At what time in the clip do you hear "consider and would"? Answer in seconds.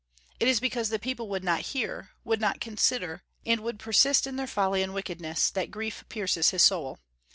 2.59-3.77